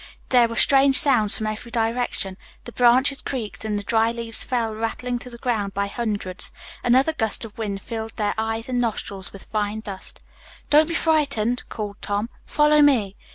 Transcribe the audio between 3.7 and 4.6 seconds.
the dry leaves